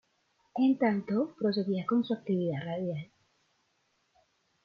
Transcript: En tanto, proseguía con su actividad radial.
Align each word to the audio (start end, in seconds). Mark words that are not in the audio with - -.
En 0.55 0.79
tanto, 0.79 1.35
proseguía 1.37 1.85
con 1.87 2.03
su 2.03 2.15
actividad 2.15 2.65
radial. 2.65 3.11